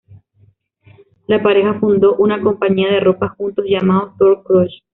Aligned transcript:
La 1.27 1.43
pareja 1.43 1.79
fundó 1.79 2.15
una 2.15 2.41
compañía 2.41 2.89
de 2.91 3.01
ropa 3.01 3.35
juntos, 3.37 3.65
llamada 3.67 4.11
"Tour 4.17 4.41
Crush". 4.43 4.79